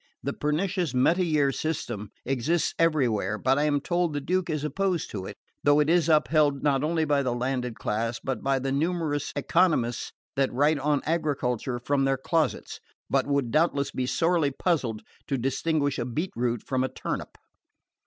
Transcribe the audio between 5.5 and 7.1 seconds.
though it is upheld not only